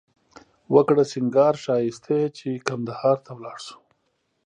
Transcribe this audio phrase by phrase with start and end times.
[0.75, 3.77] وکړه سینگار ښایښتې چې قندهار ته ولاړ شو